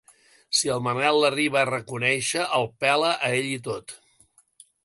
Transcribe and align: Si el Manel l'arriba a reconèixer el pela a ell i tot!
Si 0.59 0.71
el 0.75 0.79
Manel 0.87 1.19
l'arriba 1.25 1.59
a 1.61 1.67
reconèixer 1.71 2.49
el 2.61 2.67
pela 2.85 3.15
a 3.29 3.33
ell 3.41 3.55
i 3.55 3.63
tot! 3.69 3.99